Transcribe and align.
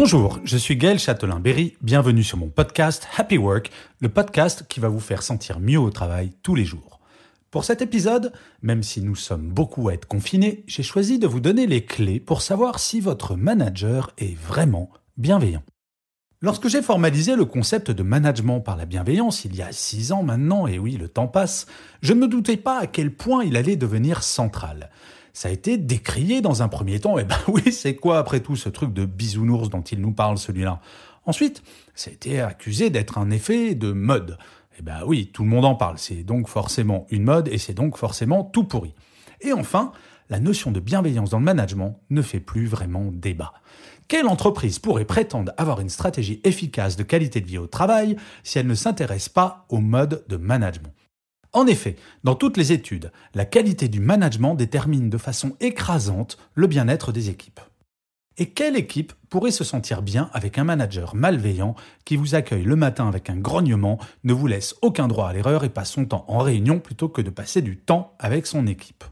Bonjour, 0.00 0.38
je 0.44 0.56
suis 0.56 0.76
Gaël 0.76 1.00
Châtelain-Berry, 1.00 1.76
bienvenue 1.80 2.22
sur 2.22 2.38
mon 2.38 2.50
podcast 2.50 3.08
Happy 3.16 3.36
Work, 3.36 3.72
le 4.00 4.08
podcast 4.08 4.64
qui 4.68 4.78
va 4.78 4.88
vous 4.88 5.00
faire 5.00 5.24
sentir 5.24 5.58
mieux 5.58 5.80
au 5.80 5.90
travail 5.90 6.30
tous 6.44 6.54
les 6.54 6.64
jours. 6.64 7.00
Pour 7.50 7.64
cet 7.64 7.82
épisode, 7.82 8.32
même 8.62 8.84
si 8.84 9.02
nous 9.02 9.16
sommes 9.16 9.48
beaucoup 9.48 9.88
à 9.88 9.94
être 9.94 10.06
confinés, 10.06 10.62
j'ai 10.68 10.84
choisi 10.84 11.18
de 11.18 11.26
vous 11.26 11.40
donner 11.40 11.66
les 11.66 11.84
clés 11.84 12.20
pour 12.20 12.42
savoir 12.42 12.78
si 12.78 13.00
votre 13.00 13.34
manager 13.34 14.12
est 14.18 14.38
vraiment 14.38 14.88
bienveillant. 15.16 15.64
Lorsque 16.40 16.68
j'ai 16.68 16.80
formalisé 16.80 17.34
le 17.34 17.44
concept 17.44 17.90
de 17.90 18.04
management 18.04 18.60
par 18.60 18.76
la 18.76 18.86
bienveillance 18.86 19.44
il 19.44 19.56
y 19.56 19.62
a 19.62 19.72
six 19.72 20.12
ans 20.12 20.22
maintenant, 20.22 20.68
et 20.68 20.78
oui, 20.78 20.92
le 20.92 21.08
temps 21.08 21.26
passe, 21.26 21.66
je 22.02 22.12
ne 22.12 22.20
me 22.20 22.28
doutais 22.28 22.56
pas 22.56 22.78
à 22.78 22.86
quel 22.86 23.12
point 23.12 23.42
il 23.42 23.56
allait 23.56 23.74
devenir 23.74 24.22
central. 24.22 24.90
Ça 25.38 25.50
a 25.50 25.52
été 25.52 25.78
décrié 25.78 26.40
dans 26.40 26.64
un 26.64 26.68
premier 26.68 26.98
temps, 26.98 27.16
et 27.16 27.22
ben 27.22 27.38
oui, 27.46 27.70
c'est 27.70 27.94
quoi 27.94 28.18
après 28.18 28.40
tout 28.40 28.56
ce 28.56 28.68
truc 28.68 28.92
de 28.92 29.04
bisounours 29.04 29.70
dont 29.70 29.82
il 29.82 30.00
nous 30.00 30.10
parle 30.10 30.36
celui-là? 30.36 30.80
Ensuite, 31.26 31.62
ça 31.94 32.10
a 32.10 32.12
été 32.12 32.40
accusé 32.40 32.90
d'être 32.90 33.18
un 33.18 33.30
effet 33.30 33.76
de 33.76 33.92
mode. 33.92 34.36
Eh 34.80 34.82
ben 34.82 35.02
oui, 35.06 35.30
tout 35.32 35.44
le 35.44 35.48
monde 35.48 35.64
en 35.64 35.76
parle, 35.76 35.96
c'est 35.96 36.24
donc 36.24 36.48
forcément 36.48 37.06
une 37.10 37.22
mode 37.22 37.46
et 37.46 37.58
c'est 37.58 37.72
donc 37.72 37.96
forcément 37.98 38.42
tout 38.42 38.64
pourri. 38.64 38.96
Et 39.40 39.52
enfin, 39.52 39.92
la 40.28 40.40
notion 40.40 40.72
de 40.72 40.80
bienveillance 40.80 41.30
dans 41.30 41.38
le 41.38 41.44
management 41.44 42.00
ne 42.10 42.20
fait 42.20 42.40
plus 42.40 42.66
vraiment 42.66 43.12
débat. 43.12 43.52
Quelle 44.08 44.26
entreprise 44.26 44.80
pourrait 44.80 45.04
prétendre 45.04 45.52
avoir 45.56 45.78
une 45.78 45.88
stratégie 45.88 46.40
efficace 46.42 46.96
de 46.96 47.04
qualité 47.04 47.40
de 47.40 47.46
vie 47.46 47.58
au 47.58 47.68
travail 47.68 48.16
si 48.42 48.58
elle 48.58 48.66
ne 48.66 48.74
s'intéresse 48.74 49.28
pas 49.28 49.66
au 49.68 49.78
mode 49.78 50.24
de 50.28 50.36
management? 50.36 50.92
En 51.52 51.66
effet, 51.66 51.96
dans 52.24 52.34
toutes 52.34 52.56
les 52.56 52.72
études, 52.72 53.10
la 53.34 53.44
qualité 53.44 53.88
du 53.88 54.00
management 54.00 54.54
détermine 54.54 55.08
de 55.08 55.18
façon 55.18 55.56
écrasante 55.60 56.38
le 56.54 56.66
bien-être 56.66 57.12
des 57.12 57.30
équipes. 57.30 57.60
Et 58.40 58.50
quelle 58.50 58.76
équipe 58.76 59.14
pourrait 59.30 59.50
se 59.50 59.64
sentir 59.64 60.00
bien 60.00 60.30
avec 60.32 60.58
un 60.58 60.64
manager 60.64 61.16
malveillant 61.16 61.74
qui 62.04 62.16
vous 62.16 62.36
accueille 62.36 62.62
le 62.62 62.76
matin 62.76 63.08
avec 63.08 63.30
un 63.30 63.36
grognement, 63.36 63.98
ne 64.22 64.32
vous 64.32 64.46
laisse 64.46 64.76
aucun 64.80 65.08
droit 65.08 65.28
à 65.28 65.32
l'erreur 65.32 65.64
et 65.64 65.70
passe 65.70 65.90
son 65.90 66.04
temps 66.04 66.24
en 66.28 66.38
réunion 66.38 66.78
plutôt 66.78 67.08
que 67.08 67.22
de 67.22 67.30
passer 67.30 67.62
du 67.62 67.78
temps 67.78 68.14
avec 68.20 68.46
son 68.46 68.66
équipe? 68.68 69.02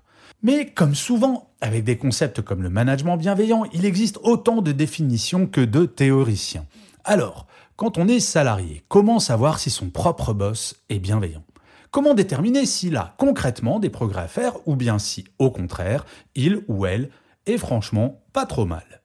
Mais 0.43 0.67
comme 0.67 0.95
souvent, 0.95 1.51
avec 1.61 1.83
des 1.83 1.97
concepts 1.97 2.41
comme 2.43 2.63
le 2.63 2.71
management 2.71 3.17
bienveillant, 3.17 3.65
il 3.73 3.85
existe 3.85 4.21
autant 4.23 4.63
de 4.63 4.71
définitions 4.71 5.47
que 5.47 5.63
de 5.63 5.87
théoriciens. 5.87 6.67
Alors, 7.05 7.47
quand 7.75 7.99
on 7.99 8.07
est 8.07 8.21
salarié, 8.21 8.85
comment 8.89 9.19
savoir 9.19 9.59
si 9.59 9.71
son 9.71 9.91
propre 9.91 10.35
boss 10.35 10.77
est 10.89 11.01
bienveillant? 11.01 11.43
Comment 11.91 12.15
déterminer 12.15 12.67
s'il 12.67 12.97
a 12.97 13.15
concrètement 13.19 13.79
des 13.79 13.91
progrès 13.91 14.23
à 14.23 14.29
faire 14.29 14.55
ou 14.67 14.77
bien 14.77 14.99
si, 14.99 15.25
au 15.39 15.51
contraire, 15.51 16.05
il 16.35 16.63
ou 16.69 16.87
elle 16.87 17.11
est 17.47 17.59
franchement 17.59 18.23
pas 18.33 18.47
trop 18.47 18.67
mal? 18.67 19.03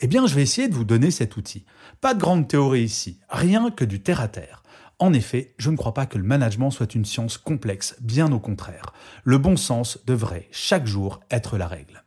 Eh 0.00 0.06
bien, 0.06 0.26
je 0.26 0.34
vais 0.34 0.42
essayer 0.42 0.68
de 0.68 0.74
vous 0.74 0.84
donner 0.84 1.10
cet 1.10 1.36
outil. 1.36 1.64
Pas 2.00 2.14
de 2.14 2.20
grande 2.20 2.48
théorie 2.48 2.82
ici, 2.82 3.18
rien 3.28 3.70
que 3.70 3.84
du 3.84 4.00
terre-à-terre. 4.00 4.62
En 4.98 5.12
effet, 5.12 5.54
je 5.58 5.70
ne 5.70 5.76
crois 5.76 5.94
pas 5.94 6.06
que 6.06 6.18
le 6.18 6.24
management 6.24 6.70
soit 6.70 6.94
une 6.94 7.04
science 7.04 7.38
complexe, 7.38 7.96
bien 8.00 8.32
au 8.32 8.38
contraire. 8.38 8.92
Le 9.24 9.38
bon 9.38 9.56
sens 9.56 9.98
devrait 10.06 10.48
chaque 10.50 10.86
jour 10.86 11.20
être 11.30 11.58
la 11.58 11.66
règle. 11.66 12.04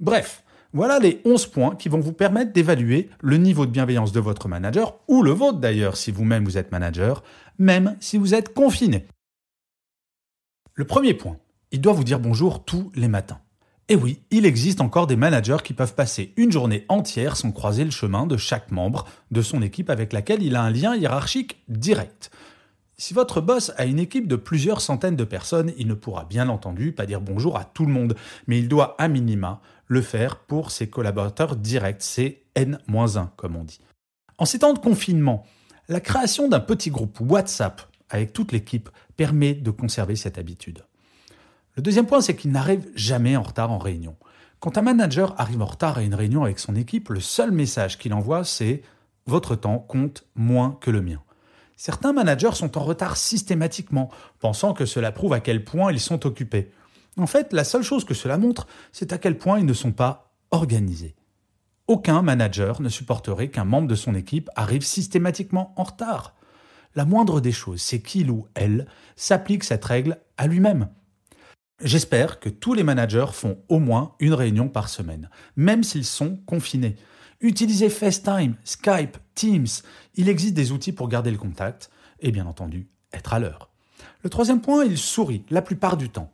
Bref, 0.00 0.44
voilà 0.74 0.98
les 0.98 1.20
11 1.24 1.46
points 1.46 1.74
qui 1.74 1.88
vont 1.88 2.00
vous 2.00 2.12
permettre 2.12 2.52
d'évaluer 2.52 3.08
le 3.20 3.38
niveau 3.38 3.64
de 3.64 3.70
bienveillance 3.70 4.12
de 4.12 4.20
votre 4.20 4.48
manager, 4.48 4.98
ou 5.08 5.22
le 5.22 5.30
vôtre 5.30 5.58
d'ailleurs 5.58 5.96
si 5.96 6.10
vous-même 6.10 6.44
vous 6.44 6.58
êtes 6.58 6.70
manager, 6.70 7.22
même 7.58 7.96
si 8.00 8.18
vous 8.18 8.34
êtes 8.34 8.52
confiné. 8.52 9.06
Le 10.78 10.84
premier 10.84 11.12
point, 11.12 11.38
il 11.72 11.80
doit 11.80 11.92
vous 11.92 12.04
dire 12.04 12.20
bonjour 12.20 12.64
tous 12.64 12.92
les 12.94 13.08
matins. 13.08 13.40
Et 13.88 13.96
oui, 13.96 14.22
il 14.30 14.46
existe 14.46 14.80
encore 14.80 15.08
des 15.08 15.16
managers 15.16 15.56
qui 15.64 15.74
peuvent 15.74 15.96
passer 15.96 16.32
une 16.36 16.52
journée 16.52 16.84
entière 16.88 17.34
sans 17.34 17.50
croiser 17.50 17.84
le 17.84 17.90
chemin 17.90 18.28
de 18.28 18.36
chaque 18.36 18.70
membre 18.70 19.04
de 19.32 19.42
son 19.42 19.60
équipe 19.60 19.90
avec 19.90 20.12
laquelle 20.12 20.40
il 20.40 20.54
a 20.54 20.62
un 20.62 20.70
lien 20.70 20.94
hiérarchique 20.94 21.64
direct. 21.66 22.30
Si 22.96 23.12
votre 23.12 23.40
boss 23.40 23.72
a 23.76 23.86
une 23.86 23.98
équipe 23.98 24.28
de 24.28 24.36
plusieurs 24.36 24.80
centaines 24.80 25.16
de 25.16 25.24
personnes, 25.24 25.72
il 25.78 25.88
ne 25.88 25.94
pourra 25.94 26.26
bien 26.26 26.48
entendu 26.48 26.92
pas 26.92 27.06
dire 27.06 27.20
bonjour 27.20 27.56
à 27.56 27.64
tout 27.64 27.84
le 27.84 27.92
monde, 27.92 28.14
mais 28.46 28.60
il 28.60 28.68
doit 28.68 28.94
à 29.00 29.08
minima 29.08 29.60
le 29.88 30.00
faire 30.00 30.36
pour 30.36 30.70
ses 30.70 30.88
collaborateurs 30.88 31.56
directs, 31.56 32.02
c'est 32.02 32.42
N-1 32.54 33.30
comme 33.34 33.56
on 33.56 33.64
dit. 33.64 33.80
En 34.38 34.44
ces 34.44 34.60
temps 34.60 34.74
de 34.74 34.78
confinement, 34.78 35.44
la 35.88 35.98
création 35.98 36.48
d'un 36.48 36.60
petit 36.60 36.90
groupe 36.90 37.18
WhatsApp 37.20 37.87
avec 38.10 38.32
toute 38.32 38.52
l'équipe 38.52 38.88
permet 39.16 39.54
de 39.54 39.70
conserver 39.70 40.16
cette 40.16 40.38
habitude. 40.38 40.84
Le 41.76 41.82
deuxième 41.82 42.06
point, 42.06 42.20
c'est 42.20 42.34
qu'il 42.34 42.50
n'arrive 42.50 42.88
jamais 42.94 43.36
en 43.36 43.42
retard 43.42 43.70
en 43.70 43.78
réunion. 43.78 44.16
Quand 44.60 44.76
un 44.76 44.82
manager 44.82 45.34
arrive 45.38 45.62
en 45.62 45.66
retard 45.66 45.98
à 45.98 46.02
une 46.02 46.14
réunion 46.14 46.42
avec 46.42 46.58
son 46.58 46.74
équipe, 46.74 47.10
le 47.10 47.20
seul 47.20 47.52
message 47.52 47.98
qu'il 47.98 48.12
envoie, 48.12 48.44
c'est 48.44 48.82
Votre 49.26 49.56
temps 49.56 49.78
compte 49.78 50.24
moins 50.34 50.78
que 50.80 50.90
le 50.90 51.02
mien. 51.02 51.22
Certains 51.76 52.12
managers 52.12 52.54
sont 52.54 52.76
en 52.78 52.82
retard 52.82 53.16
systématiquement, 53.16 54.10
pensant 54.40 54.72
que 54.72 54.86
cela 54.86 55.12
prouve 55.12 55.34
à 55.34 55.40
quel 55.40 55.64
point 55.64 55.92
ils 55.92 56.00
sont 56.00 56.26
occupés. 56.26 56.72
En 57.18 57.26
fait, 57.26 57.52
la 57.52 57.62
seule 57.62 57.82
chose 57.82 58.04
que 58.04 58.14
cela 58.14 58.38
montre, 58.38 58.66
c'est 58.90 59.12
à 59.12 59.18
quel 59.18 59.38
point 59.38 59.60
ils 59.60 59.66
ne 59.66 59.72
sont 59.72 59.92
pas 59.92 60.32
organisés. 60.50 61.14
Aucun 61.86 62.22
manager 62.22 62.82
ne 62.82 62.88
supporterait 62.88 63.48
qu'un 63.48 63.64
membre 63.64 63.86
de 63.86 63.94
son 63.94 64.14
équipe 64.14 64.50
arrive 64.56 64.82
systématiquement 64.82 65.72
en 65.76 65.84
retard. 65.84 66.34
La 66.94 67.04
moindre 67.04 67.40
des 67.40 67.52
choses, 67.52 67.82
c'est 67.82 68.00
qu'il 68.00 68.30
ou 68.30 68.46
elle 68.54 68.86
s'applique 69.16 69.64
cette 69.64 69.84
règle 69.84 70.18
à 70.36 70.46
lui-même. 70.46 70.88
J'espère 71.82 72.40
que 72.40 72.48
tous 72.48 72.74
les 72.74 72.82
managers 72.82 73.32
font 73.32 73.58
au 73.68 73.78
moins 73.78 74.14
une 74.18 74.34
réunion 74.34 74.68
par 74.68 74.88
semaine, 74.88 75.30
même 75.56 75.84
s'ils 75.84 76.04
sont 76.04 76.36
confinés. 76.44 76.96
Utilisez 77.40 77.88
FaceTime, 77.88 78.56
Skype, 78.64 79.16
Teams. 79.36 79.68
Il 80.16 80.28
existe 80.28 80.54
des 80.54 80.72
outils 80.72 80.92
pour 80.92 81.08
garder 81.08 81.30
le 81.30 81.38
contact 81.38 81.90
et 82.18 82.32
bien 82.32 82.46
entendu 82.46 82.88
être 83.12 83.32
à 83.32 83.38
l'heure. 83.38 83.70
Le 84.24 84.30
troisième 84.30 84.60
point, 84.60 84.84
il 84.84 84.98
sourit 84.98 85.44
la 85.50 85.62
plupart 85.62 85.96
du 85.96 86.08
temps. 86.08 86.32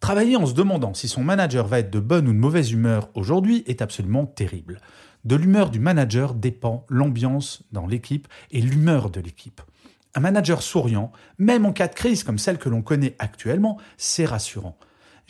Travailler 0.00 0.36
en 0.36 0.46
se 0.46 0.54
demandant 0.54 0.94
si 0.94 1.06
son 1.06 1.22
manager 1.22 1.68
va 1.68 1.78
être 1.78 1.90
de 1.90 2.00
bonne 2.00 2.26
ou 2.26 2.32
de 2.32 2.38
mauvaise 2.38 2.72
humeur 2.72 3.10
aujourd'hui 3.14 3.62
est 3.66 3.82
absolument 3.82 4.26
terrible. 4.26 4.80
De 5.24 5.36
l'humeur 5.36 5.70
du 5.70 5.78
manager 5.78 6.34
dépend 6.34 6.86
l'ambiance 6.88 7.62
dans 7.70 7.86
l'équipe 7.86 8.26
et 8.50 8.60
l'humeur 8.60 9.10
de 9.10 9.20
l'équipe. 9.20 9.60
Un 10.14 10.20
manager 10.20 10.62
souriant, 10.62 11.12
même 11.38 11.66
en 11.66 11.72
cas 11.72 11.88
de 11.88 11.94
crise 11.94 12.24
comme 12.24 12.38
celle 12.38 12.58
que 12.58 12.68
l'on 12.68 12.82
connaît 12.82 13.14
actuellement, 13.18 13.78
c'est 13.96 14.24
rassurant. 14.24 14.76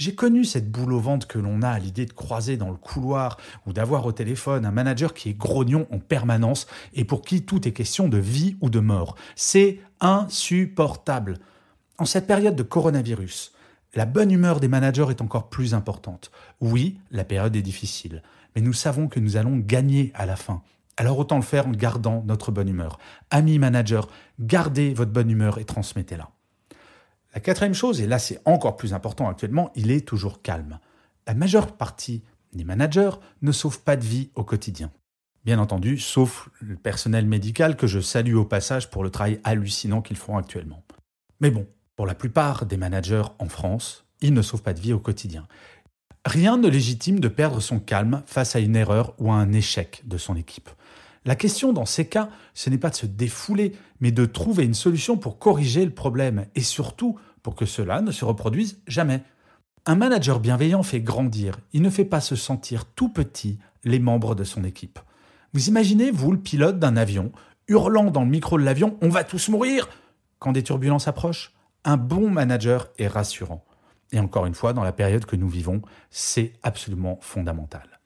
J'ai 0.00 0.14
connu 0.14 0.46
cette 0.46 0.70
boule 0.70 0.94
au 0.94 0.98
ventre 0.98 1.26
que 1.26 1.38
l'on 1.38 1.60
a 1.60 1.68
à 1.68 1.78
l'idée 1.78 2.06
de 2.06 2.14
croiser 2.14 2.56
dans 2.56 2.70
le 2.70 2.76
couloir 2.76 3.36
ou 3.66 3.74
d'avoir 3.74 4.06
au 4.06 4.12
téléphone 4.12 4.64
un 4.64 4.70
manager 4.70 5.12
qui 5.12 5.28
est 5.28 5.34
grognon 5.34 5.86
en 5.90 5.98
permanence 5.98 6.66
et 6.94 7.04
pour 7.04 7.20
qui 7.20 7.42
tout 7.42 7.68
est 7.68 7.72
question 7.72 8.08
de 8.08 8.16
vie 8.16 8.56
ou 8.62 8.70
de 8.70 8.80
mort. 8.80 9.16
C'est 9.36 9.78
insupportable. 10.00 11.36
En 11.98 12.06
cette 12.06 12.26
période 12.26 12.56
de 12.56 12.62
coronavirus, 12.62 13.52
la 13.94 14.06
bonne 14.06 14.30
humeur 14.30 14.58
des 14.58 14.68
managers 14.68 15.08
est 15.10 15.20
encore 15.20 15.50
plus 15.50 15.74
importante. 15.74 16.30
Oui, 16.62 16.98
la 17.10 17.24
période 17.24 17.54
est 17.54 17.60
difficile, 17.60 18.22
mais 18.56 18.62
nous 18.62 18.72
savons 18.72 19.06
que 19.06 19.20
nous 19.20 19.36
allons 19.36 19.58
gagner 19.58 20.12
à 20.14 20.24
la 20.24 20.36
fin. 20.36 20.62
Alors 21.00 21.18
autant 21.18 21.36
le 21.36 21.42
faire 21.42 21.66
en 21.66 21.70
gardant 21.70 22.22
notre 22.26 22.52
bonne 22.52 22.68
humeur. 22.68 22.98
Amis 23.30 23.58
managers, 23.58 24.02
gardez 24.38 24.92
votre 24.92 25.12
bonne 25.12 25.30
humeur 25.30 25.56
et 25.56 25.64
transmettez-la. 25.64 26.28
La 27.32 27.40
quatrième 27.40 27.72
chose, 27.72 28.02
et 28.02 28.06
là 28.06 28.18
c'est 28.18 28.38
encore 28.44 28.76
plus 28.76 28.92
important 28.92 29.26
actuellement, 29.26 29.70
il 29.74 29.92
est 29.92 30.06
toujours 30.06 30.42
calme. 30.42 30.78
La 31.26 31.32
majeure 31.32 31.74
partie 31.78 32.22
des 32.52 32.64
managers 32.64 33.12
ne 33.40 33.50
sauvent 33.50 33.80
pas 33.80 33.96
de 33.96 34.04
vie 34.04 34.28
au 34.34 34.44
quotidien. 34.44 34.90
Bien 35.42 35.58
entendu, 35.58 35.96
sauf 35.96 36.50
le 36.60 36.76
personnel 36.76 37.24
médical 37.24 37.76
que 37.76 37.86
je 37.86 38.00
salue 38.00 38.34
au 38.34 38.44
passage 38.44 38.90
pour 38.90 39.02
le 39.02 39.08
travail 39.08 39.40
hallucinant 39.42 40.02
qu'ils 40.02 40.18
font 40.18 40.36
actuellement. 40.36 40.82
Mais 41.40 41.50
bon, 41.50 41.66
pour 41.96 42.04
la 42.04 42.14
plupart 42.14 42.66
des 42.66 42.76
managers 42.76 43.24
en 43.38 43.48
France, 43.48 44.04
ils 44.20 44.34
ne 44.34 44.42
sauvent 44.42 44.62
pas 44.62 44.74
de 44.74 44.80
vie 44.80 44.92
au 44.92 45.00
quotidien. 45.00 45.46
Rien 46.26 46.58
ne 46.58 46.68
légitime 46.68 47.20
de 47.20 47.28
perdre 47.28 47.60
son 47.60 47.80
calme 47.80 48.22
face 48.26 48.54
à 48.54 48.60
une 48.60 48.76
erreur 48.76 49.14
ou 49.16 49.32
à 49.32 49.36
un 49.36 49.50
échec 49.54 50.02
de 50.04 50.18
son 50.18 50.36
équipe. 50.36 50.68
La 51.26 51.36
question 51.36 51.72
dans 51.72 51.84
ces 51.84 52.06
cas, 52.06 52.30
ce 52.54 52.70
n'est 52.70 52.78
pas 52.78 52.90
de 52.90 52.94
se 52.94 53.06
défouler, 53.06 53.76
mais 54.00 54.10
de 54.10 54.24
trouver 54.24 54.64
une 54.64 54.74
solution 54.74 55.18
pour 55.18 55.38
corriger 55.38 55.84
le 55.84 55.90
problème 55.90 56.46
et 56.54 56.62
surtout 56.62 57.18
pour 57.42 57.54
que 57.54 57.66
cela 57.66 58.00
ne 58.00 58.10
se 58.10 58.24
reproduise 58.24 58.80
jamais. 58.86 59.22
Un 59.86 59.96
manager 59.96 60.40
bienveillant 60.40 60.82
fait 60.82 61.00
grandir, 61.00 61.58
il 61.72 61.82
ne 61.82 61.90
fait 61.90 62.04
pas 62.04 62.20
se 62.20 62.36
sentir 62.36 62.84
tout 62.84 63.08
petit 63.10 63.58
les 63.84 63.98
membres 63.98 64.34
de 64.34 64.44
son 64.44 64.64
équipe. 64.64 64.98
Vous 65.52 65.68
imaginez, 65.68 66.10
vous, 66.10 66.32
le 66.32 66.38
pilote 66.38 66.78
d'un 66.78 66.96
avion, 66.96 67.32
hurlant 67.68 68.10
dans 68.10 68.22
le 68.22 68.28
micro 68.30 68.58
de 68.58 68.64
l'avion 68.64 68.96
On 69.02 69.08
va 69.08 69.24
tous 69.24 69.48
mourir 69.48 69.88
quand 70.38 70.52
des 70.52 70.62
turbulences 70.62 71.08
approchent 71.08 71.52
Un 71.84 71.96
bon 71.96 72.30
manager 72.30 72.88
est 72.98 73.08
rassurant. 73.08 73.64
Et 74.12 74.20
encore 74.20 74.46
une 74.46 74.54
fois, 74.54 74.72
dans 74.72 74.84
la 74.84 74.92
période 74.92 75.24
que 75.24 75.36
nous 75.36 75.48
vivons, 75.48 75.82
c'est 76.10 76.52
absolument 76.62 77.18
fondamental. 77.20 77.99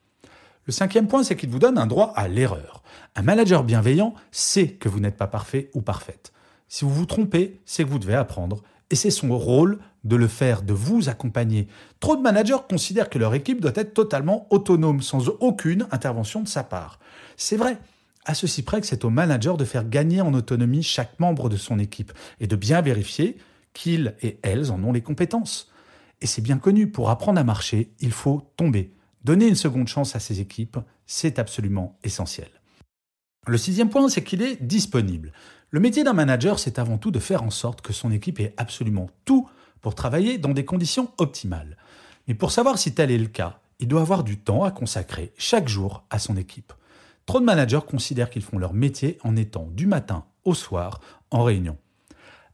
Le 0.65 0.73
cinquième 0.73 1.07
point, 1.07 1.23
c'est 1.23 1.35
qu'il 1.35 1.49
vous 1.49 1.59
donne 1.59 1.77
un 1.77 1.85
droit 1.85 2.11
à 2.15 2.27
l'erreur. 2.27 2.81
Un 3.15 3.21
manager 3.21 3.63
bienveillant 3.63 4.15
sait 4.31 4.69
que 4.69 4.89
vous 4.89 4.99
n'êtes 4.99 5.17
pas 5.17 5.27
parfait 5.27 5.69
ou 5.73 5.81
parfaite. 5.81 6.33
Si 6.67 6.85
vous 6.85 6.93
vous 6.93 7.05
trompez, 7.05 7.59
c'est 7.65 7.83
que 7.83 7.89
vous 7.89 7.99
devez 7.99 8.15
apprendre. 8.15 8.63
Et 8.89 8.95
c'est 8.95 9.11
son 9.11 9.37
rôle 9.37 9.79
de 10.03 10.15
le 10.15 10.27
faire, 10.27 10.63
de 10.63 10.73
vous 10.73 11.07
accompagner. 11.09 11.67
Trop 11.99 12.15
de 12.15 12.21
managers 12.21 12.57
considèrent 12.67 13.09
que 13.09 13.19
leur 13.19 13.33
équipe 13.33 13.61
doit 13.61 13.71
être 13.75 13.93
totalement 13.93 14.47
autonome, 14.49 15.01
sans 15.01 15.29
aucune 15.39 15.87
intervention 15.91 16.41
de 16.41 16.47
sa 16.47 16.63
part. 16.63 16.99
C'est 17.37 17.57
vrai, 17.57 17.77
à 18.25 18.33
ceci 18.33 18.63
près 18.63 18.81
que 18.81 18.87
c'est 18.87 19.05
au 19.05 19.09
manager 19.11 19.57
de 19.57 19.65
faire 19.65 19.87
gagner 19.87 20.21
en 20.21 20.33
autonomie 20.33 20.83
chaque 20.83 21.19
membre 21.19 21.47
de 21.49 21.57
son 21.57 21.77
équipe 21.77 22.11
et 22.39 22.47
de 22.47 22.55
bien 22.55 22.81
vérifier 22.81 23.37
qu'ils 23.73 24.15
et 24.21 24.39
elles 24.41 24.71
en 24.71 24.83
ont 24.83 24.93
les 24.93 25.01
compétences. 25.01 25.71
Et 26.21 26.27
c'est 26.27 26.41
bien 26.41 26.57
connu, 26.57 26.89
pour 26.89 27.09
apprendre 27.11 27.39
à 27.39 27.43
marcher, 27.43 27.91
il 27.99 28.11
faut 28.11 28.51
tomber. 28.57 28.94
Donner 29.25 29.47
une 29.47 29.55
seconde 29.55 29.87
chance 29.87 30.15
à 30.15 30.19
ses 30.19 30.39
équipes, 30.39 30.77
c'est 31.07 31.39
absolument 31.39 31.97
essentiel. 32.03 32.47
Le 33.47 33.57
sixième 33.57 33.89
point, 33.89 34.07
c'est 34.07 34.23
qu'il 34.23 34.43
est 34.43 34.61
disponible. 34.61 35.33
Le 35.71 35.79
métier 35.79 36.03
d'un 36.03 36.13
manager, 36.13 36.59
c'est 36.59 36.77
avant 36.77 36.99
tout 36.99 37.09
de 37.09 37.17
faire 37.17 37.41
en 37.41 37.49
sorte 37.49 37.81
que 37.81 37.91
son 37.91 38.11
équipe 38.11 38.39
ait 38.39 38.53
absolument 38.57 39.09
tout 39.25 39.49
pour 39.81 39.95
travailler 39.95 40.37
dans 40.37 40.53
des 40.53 40.63
conditions 40.63 41.11
optimales. 41.17 41.75
Mais 42.27 42.35
pour 42.35 42.51
savoir 42.51 42.77
si 42.77 42.93
tel 42.93 43.09
est 43.09 43.17
le 43.17 43.25
cas, 43.25 43.61
il 43.79 43.87
doit 43.87 44.01
avoir 44.01 44.23
du 44.23 44.37
temps 44.37 44.63
à 44.63 44.69
consacrer 44.69 45.33
chaque 45.39 45.69
jour 45.69 46.05
à 46.11 46.19
son 46.19 46.37
équipe. 46.37 46.71
Trop 47.25 47.39
de 47.39 47.45
managers 47.45 47.79
considèrent 47.87 48.29
qu'ils 48.29 48.43
font 48.43 48.59
leur 48.59 48.75
métier 48.75 49.17
en 49.23 49.35
étant 49.35 49.65
du 49.71 49.87
matin 49.87 50.25
au 50.43 50.53
soir 50.53 51.01
en 51.31 51.43
réunion. 51.43 51.79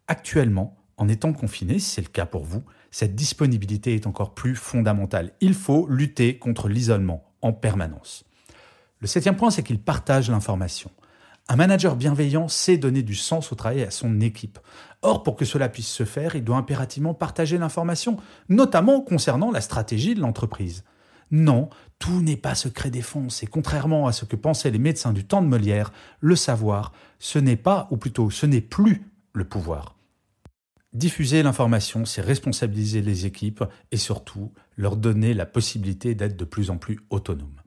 Actuellement, 0.08 0.78
en 0.96 1.10
étant 1.10 1.34
confiné, 1.34 1.80
si 1.80 1.90
c'est 1.90 2.02
le 2.02 2.08
cas 2.08 2.26
pour 2.26 2.46
vous, 2.46 2.64
cette 2.92 3.16
disponibilité 3.16 3.96
est 3.96 4.06
encore 4.06 4.34
plus 4.34 4.56
fondamentale. 4.56 5.32
Il 5.40 5.54
faut 5.54 5.88
lutter 5.88 6.38
contre 6.38 6.68
l'isolement 6.68 7.24
en 7.42 7.54
permanence. 7.54 8.26
Le 9.00 9.08
septième 9.08 9.38
point, 9.38 9.50
c'est 9.50 9.64
qu'il 9.64 9.80
partage 9.80 10.30
l'information. 10.30 10.92
Un 11.48 11.56
manager 11.56 11.96
bienveillant 11.96 12.48
sait 12.48 12.78
donner 12.78 13.02
du 13.02 13.16
sens 13.16 13.52
au 13.52 13.56
travail 13.56 13.84
à 13.84 13.92
son 13.92 14.22
équipe. 14.22 14.60
Or, 15.02 15.24
pour 15.24 15.36
que 15.36 15.46
cela 15.46 15.70
puisse 15.70 15.88
se 15.88 16.06
faire, 16.06 16.36
il 16.36 16.44
doit 16.44 16.58
impérativement 16.58 17.14
partager 17.14 17.58
l'information, 17.58 18.18
notamment 18.48 19.02
concernant 19.02 19.52
la 19.52 19.62
stratégie 19.62 20.14
de 20.14 20.22
l'entreprise. 20.22 20.84
Non, 21.32 21.70
tout 21.98 22.22
n'est 22.22 22.38
pas 22.38 22.56
secret 22.56 22.92
défense, 22.92 23.42
et 23.42 23.48
contrairement 23.48 24.06
à 24.06 24.12
ce 24.12 24.26
que 24.26 24.36
pensaient 24.36 24.70
les 24.70 24.80
médecins 24.80 25.14
du 25.14 25.26
temps 25.26 25.42
de 25.42 25.48
Molière, 25.48 25.92
le 26.20 26.36
savoir, 26.36 26.92
ce 27.20 27.40
n'est 27.40 27.56
pas, 27.56 27.88
ou 27.90 27.98
plutôt 27.98 28.30
ce 28.30 28.46
n'est 28.46 28.62
plus 28.62 29.10
le 29.34 29.46
pouvoir. 29.46 29.96
Diffuser 30.94 31.42
l'information, 31.42 32.04
c'est 32.04 32.22
responsabiliser 32.22 33.02
les 33.02 33.26
équipes 33.26 33.64
et 33.92 33.98
surtout 33.98 34.52
leur 34.76 34.98
donner 34.98 35.34
la 35.34 35.46
possibilité 35.46 36.16
d'être 36.16 36.36
de 36.36 36.44
plus 36.44 36.70
en 36.70 36.78
plus 36.78 37.00
autonomes. 37.10 37.62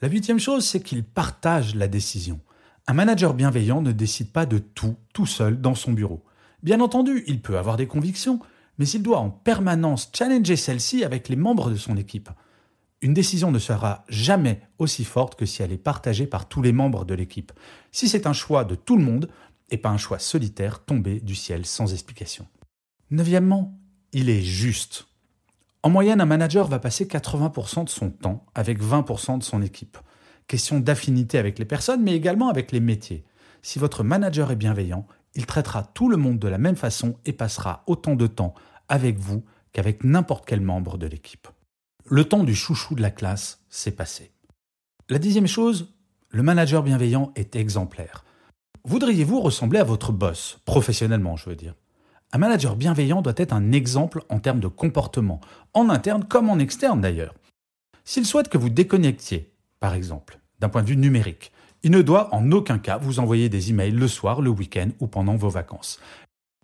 La 0.00 0.08
huitième 0.08 0.38
chose, 0.38 0.64
c'est 0.64 0.80
qu'ils 0.80 1.04
partagent 1.04 1.74
la 1.74 1.88
décision. 1.88 2.40
Un 2.86 2.94
manager 2.94 3.34
bienveillant 3.34 3.82
ne 3.82 3.92
décide 3.92 4.32
pas 4.32 4.46
de 4.46 4.58
tout 4.58 4.96
tout 5.12 5.26
seul 5.26 5.60
dans 5.60 5.74
son 5.74 5.92
bureau. 5.92 6.24
Bien 6.62 6.80
entendu, 6.80 7.22
il 7.26 7.42
peut 7.42 7.58
avoir 7.58 7.76
des 7.76 7.86
convictions, 7.86 8.40
mais 8.78 8.88
il 8.88 9.02
doit 9.02 9.18
en 9.18 9.30
permanence 9.30 10.10
challenger 10.14 10.56
celles-ci 10.56 11.04
avec 11.04 11.28
les 11.28 11.36
membres 11.36 11.70
de 11.70 11.76
son 11.76 11.98
équipe. 11.98 12.30
Une 13.02 13.12
décision 13.12 13.50
ne 13.50 13.58
sera 13.58 14.04
jamais 14.08 14.62
aussi 14.78 15.04
forte 15.04 15.34
que 15.34 15.44
si 15.44 15.62
elle 15.62 15.72
est 15.72 15.76
partagée 15.76 16.26
par 16.26 16.48
tous 16.48 16.62
les 16.62 16.72
membres 16.72 17.04
de 17.04 17.14
l'équipe. 17.14 17.52
Si 17.92 18.08
c'est 18.08 18.26
un 18.26 18.32
choix 18.32 18.64
de 18.64 18.74
tout 18.74 18.96
le 18.96 19.04
monde, 19.04 19.28
et 19.70 19.78
pas 19.78 19.90
un 19.90 19.96
choix 19.96 20.18
solitaire 20.18 20.84
tombé 20.84 21.20
du 21.20 21.34
ciel 21.34 21.66
sans 21.66 21.92
explication. 21.92 22.46
Neuvièmement, 23.10 23.78
il 24.12 24.30
est 24.30 24.42
juste. 24.42 25.06
En 25.82 25.90
moyenne, 25.90 26.20
un 26.20 26.26
manager 26.26 26.66
va 26.68 26.78
passer 26.78 27.04
80% 27.04 27.84
de 27.84 27.90
son 27.90 28.10
temps 28.10 28.46
avec 28.54 28.82
20% 28.82 29.38
de 29.38 29.42
son 29.42 29.62
équipe. 29.62 29.98
Question 30.46 30.80
d'affinité 30.80 31.38
avec 31.38 31.58
les 31.58 31.64
personnes, 31.64 32.02
mais 32.02 32.14
également 32.14 32.48
avec 32.48 32.72
les 32.72 32.80
métiers. 32.80 33.24
Si 33.62 33.78
votre 33.78 34.02
manager 34.04 34.50
est 34.50 34.56
bienveillant, 34.56 35.06
il 35.34 35.46
traitera 35.46 35.82
tout 35.82 36.08
le 36.08 36.16
monde 36.16 36.38
de 36.38 36.48
la 36.48 36.58
même 36.58 36.76
façon 36.76 37.16
et 37.24 37.32
passera 37.32 37.82
autant 37.86 38.14
de 38.14 38.26
temps 38.26 38.54
avec 38.88 39.18
vous 39.18 39.44
qu'avec 39.72 40.04
n'importe 40.04 40.46
quel 40.46 40.60
membre 40.60 40.96
de 40.98 41.06
l'équipe. 41.06 41.48
Le 42.06 42.24
temps 42.24 42.44
du 42.44 42.54
chouchou 42.54 42.94
de 42.94 43.02
la 43.02 43.10
classe, 43.10 43.64
c'est 43.68 43.96
passé. 43.96 44.32
La 45.08 45.18
dixième 45.18 45.46
chose, 45.46 45.94
le 46.30 46.42
manager 46.42 46.82
bienveillant 46.82 47.32
est 47.36 47.56
exemplaire. 47.56 48.24
Voudriez-vous 48.86 49.40
ressembler 49.40 49.78
à 49.78 49.84
votre 49.84 50.12
boss, 50.12 50.58
professionnellement, 50.66 51.36
je 51.36 51.48
veux 51.48 51.56
dire? 51.56 51.74
Un 52.32 52.38
manager 52.38 52.76
bienveillant 52.76 53.22
doit 53.22 53.32
être 53.38 53.54
un 53.54 53.72
exemple 53.72 54.22
en 54.28 54.40
termes 54.40 54.60
de 54.60 54.68
comportement, 54.68 55.40
en 55.72 55.88
interne 55.88 56.22
comme 56.24 56.50
en 56.50 56.58
externe 56.58 57.00
d'ailleurs. 57.00 57.34
S'il 58.04 58.26
souhaite 58.26 58.50
que 58.50 58.58
vous 58.58 58.68
déconnectiez, 58.68 59.54
par 59.80 59.94
exemple, 59.94 60.38
d'un 60.60 60.68
point 60.68 60.82
de 60.82 60.88
vue 60.88 60.98
numérique, 60.98 61.50
il 61.82 61.92
ne 61.92 62.02
doit 62.02 62.34
en 62.34 62.52
aucun 62.52 62.78
cas 62.78 62.98
vous 62.98 63.20
envoyer 63.20 63.48
des 63.48 63.70
emails 63.70 63.90
le 63.90 64.06
soir, 64.06 64.42
le 64.42 64.50
week-end 64.50 64.90
ou 65.00 65.06
pendant 65.06 65.36
vos 65.36 65.48
vacances. 65.48 65.98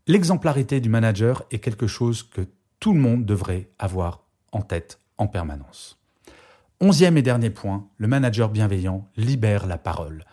L'exemplarité 0.07 0.81
du 0.81 0.91
manager 0.91 1.45
est 1.51 1.61
quelque 1.61 1.87
chose 1.87 2.23
que 2.23 2.43
tout 2.81 2.93
le 2.93 3.01
monde 3.01 3.25
devrait 3.25 3.71
avoir 3.79 4.25
en 4.53 4.61
tête 4.61 5.01
en 5.17 5.27
permanence. 5.27 5.99
Onzième 6.83 7.17
et 7.17 7.23
dernier 7.23 7.51
point, 7.51 7.87
le 7.97 8.09
manager 8.09 8.51
bienveillant 8.51 9.07
libère 9.17 9.67
la 9.67 9.79
parole. 9.79 10.27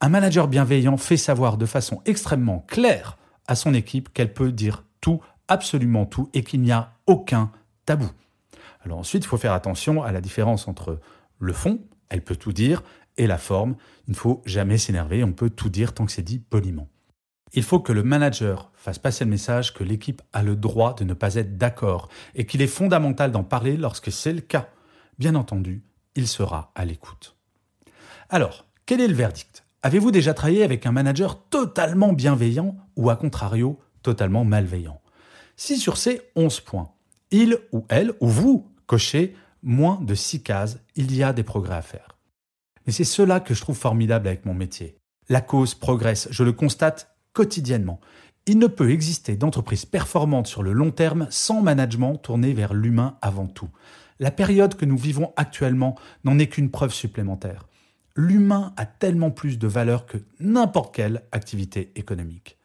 Un 0.00 0.08
manager 0.08 0.48
bienveillant 0.48 0.96
fait 0.96 1.16
savoir 1.16 1.56
de 1.56 1.66
façon 1.66 2.02
extrêmement 2.04 2.64
claire 2.66 3.16
à 3.46 3.54
son 3.54 3.74
équipe 3.74 4.12
qu'elle 4.12 4.32
peut 4.32 4.52
dire 4.52 4.84
tout, 5.00 5.20
absolument 5.48 6.06
tout, 6.06 6.28
et 6.34 6.42
qu'il 6.42 6.60
n'y 6.60 6.72
a 6.72 6.92
aucun 7.06 7.50
tabou. 7.86 8.10
Alors 8.84 8.98
ensuite, 8.98 9.24
il 9.24 9.28
faut 9.28 9.38
faire 9.38 9.52
attention 9.52 10.02
à 10.02 10.12
la 10.12 10.20
différence 10.20 10.68
entre 10.68 11.00
le 11.38 11.52
fond, 11.52 11.80
elle 12.10 12.22
peut 12.22 12.36
tout 12.36 12.52
dire, 12.52 12.82
et 13.16 13.26
la 13.26 13.38
forme. 13.38 13.76
Il 14.06 14.10
ne 14.10 14.16
faut 14.16 14.42
jamais 14.44 14.78
s'énerver, 14.78 15.24
on 15.24 15.32
peut 15.32 15.50
tout 15.50 15.68
dire 15.68 15.94
tant 15.94 16.06
que 16.06 16.12
c'est 16.12 16.22
dit 16.22 16.38
poliment. 16.38 16.88
Il 17.52 17.62
faut 17.62 17.80
que 17.80 17.92
le 17.92 18.02
manager 18.02 18.72
fasse 18.74 18.98
passer 18.98 19.24
le 19.24 19.30
message 19.30 19.72
que 19.72 19.84
l'équipe 19.84 20.22
a 20.32 20.42
le 20.42 20.56
droit 20.56 20.94
de 20.94 21.04
ne 21.04 21.14
pas 21.14 21.36
être 21.36 21.56
d'accord 21.56 22.08
et 22.34 22.46
qu'il 22.46 22.62
est 22.62 22.66
fondamental 22.66 23.30
d'en 23.30 23.44
parler 23.44 23.76
lorsque 23.76 24.10
c'est 24.10 24.32
le 24.32 24.40
cas. 24.40 24.68
Bien 25.18 25.36
entendu, 25.36 25.84
il 26.16 26.26
sera 26.26 26.72
à 26.74 26.84
l'écoute. 26.84 27.36
Alors, 28.28 28.66
quel 28.86 29.00
est 29.00 29.08
le 29.08 29.14
verdict? 29.14 29.63
Avez-vous 29.84 30.12
déjà 30.12 30.32
travaillé 30.32 30.64
avec 30.64 30.86
un 30.86 30.92
manager 30.92 31.46
totalement 31.50 32.14
bienveillant 32.14 32.74
ou 32.96 33.10
à 33.10 33.16
contrario 33.16 33.78
totalement 34.02 34.42
malveillant? 34.42 35.02
Si 35.56 35.76
sur 35.76 35.98
ces 35.98 36.22
11 36.36 36.60
points, 36.60 36.92
il 37.30 37.58
ou 37.70 37.84
elle 37.90 38.14
ou 38.20 38.28
vous 38.28 38.66
cochez 38.86 39.36
moins 39.62 40.00
de 40.00 40.14
6 40.14 40.42
cases, 40.42 40.78
il 40.96 41.14
y 41.14 41.22
a 41.22 41.34
des 41.34 41.42
progrès 41.42 41.74
à 41.74 41.82
faire. 41.82 42.16
Mais 42.86 42.94
c'est 42.94 43.04
cela 43.04 43.40
que 43.40 43.52
je 43.52 43.60
trouve 43.60 43.76
formidable 43.76 44.26
avec 44.26 44.46
mon 44.46 44.54
métier. 44.54 44.96
La 45.28 45.42
cause 45.42 45.74
progresse, 45.74 46.28
je 46.30 46.44
le 46.44 46.54
constate 46.54 47.14
quotidiennement. 47.34 48.00
Il 48.46 48.58
ne 48.58 48.68
peut 48.68 48.90
exister 48.90 49.36
d'entreprise 49.36 49.84
performante 49.84 50.46
sur 50.46 50.62
le 50.62 50.72
long 50.72 50.92
terme 50.92 51.26
sans 51.28 51.60
management 51.60 52.16
tourné 52.16 52.54
vers 52.54 52.72
l'humain 52.72 53.18
avant 53.20 53.48
tout. 53.48 53.68
La 54.18 54.30
période 54.30 54.76
que 54.76 54.86
nous 54.86 54.96
vivons 54.96 55.34
actuellement 55.36 55.94
n'en 56.24 56.38
est 56.38 56.46
qu'une 56.46 56.70
preuve 56.70 56.94
supplémentaire. 56.94 57.66
L'humain 58.16 58.72
a 58.76 58.86
tellement 58.86 59.30
plus 59.30 59.58
de 59.58 59.66
valeur 59.66 60.06
que 60.06 60.18
n'importe 60.38 60.94
quelle 60.94 61.22
activité 61.32 61.90
économique. 61.96 62.58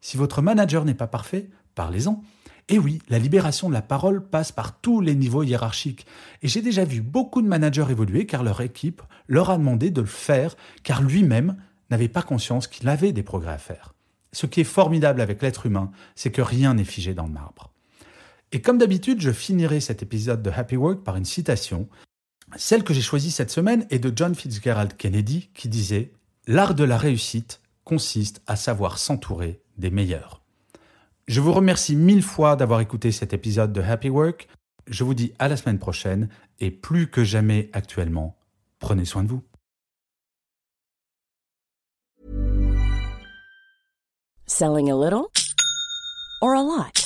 Si 0.00 0.16
votre 0.16 0.40
manager 0.40 0.84
n'est 0.84 0.94
pas 0.94 1.06
parfait, 1.06 1.50
parlez-en. 1.74 2.22
Et 2.68 2.78
oui, 2.78 3.00
la 3.08 3.18
libération 3.18 3.68
de 3.68 3.74
la 3.74 3.82
parole 3.82 4.26
passe 4.26 4.50
par 4.50 4.80
tous 4.80 5.00
les 5.00 5.14
niveaux 5.14 5.42
hiérarchiques. 5.42 6.06
Et 6.42 6.48
j'ai 6.48 6.62
déjà 6.62 6.84
vu 6.84 7.00
beaucoup 7.00 7.42
de 7.42 7.46
managers 7.46 7.86
évoluer 7.90 8.26
car 8.26 8.42
leur 8.42 8.60
équipe 8.60 9.02
leur 9.28 9.50
a 9.50 9.58
demandé 9.58 9.90
de 9.90 10.00
le 10.00 10.06
faire 10.06 10.56
car 10.82 11.02
lui-même 11.02 11.56
n'avait 11.90 12.08
pas 12.08 12.22
conscience 12.22 12.66
qu'il 12.66 12.88
avait 12.88 13.12
des 13.12 13.22
progrès 13.22 13.52
à 13.52 13.58
faire. 13.58 13.94
Ce 14.32 14.46
qui 14.46 14.60
est 14.60 14.64
formidable 14.64 15.20
avec 15.20 15.42
l'être 15.42 15.66
humain, 15.66 15.90
c'est 16.14 16.32
que 16.32 16.42
rien 16.42 16.74
n'est 16.74 16.84
figé 16.84 17.14
dans 17.14 17.26
le 17.26 17.32
marbre. 17.32 17.70
Et 18.52 18.60
comme 18.60 18.78
d'habitude, 18.78 19.20
je 19.20 19.30
finirai 19.30 19.80
cet 19.80 20.02
épisode 20.02 20.42
de 20.42 20.50
Happy 20.50 20.76
Work 20.76 21.02
par 21.02 21.16
une 21.16 21.24
citation. 21.24 21.88
Celle 22.54 22.84
que 22.84 22.94
j'ai 22.94 23.02
choisie 23.02 23.32
cette 23.32 23.50
semaine 23.50 23.86
est 23.90 23.98
de 23.98 24.12
John 24.14 24.34
Fitzgerald 24.34 24.96
Kennedy 24.96 25.50
qui 25.52 25.68
disait 25.68 26.12
L'art 26.46 26.76
de 26.76 26.84
la 26.84 26.96
réussite 26.96 27.60
consiste 27.82 28.40
à 28.46 28.54
savoir 28.54 28.98
s'entourer 28.98 29.60
des 29.78 29.90
meilleurs. 29.90 30.42
Je 31.26 31.40
vous 31.40 31.52
remercie 31.52 31.96
mille 31.96 32.22
fois 32.22 32.54
d'avoir 32.54 32.80
écouté 32.80 33.10
cet 33.10 33.32
épisode 33.32 33.72
de 33.72 33.80
Happy 33.80 34.10
Work. 34.10 34.48
Je 34.86 35.02
vous 35.02 35.14
dis 35.14 35.32
à 35.40 35.48
la 35.48 35.56
semaine 35.56 35.80
prochaine 35.80 36.28
et 36.60 36.70
plus 36.70 37.10
que 37.10 37.24
jamais 37.24 37.68
actuellement, 37.72 38.36
prenez 38.78 39.04
soin 39.04 39.24
de 39.24 39.28
vous. 39.28 39.42
Selling 44.46 44.88
a 44.88 44.94
little 44.94 45.26
or 46.40 46.54
a 46.54 46.62
lot? 46.62 47.05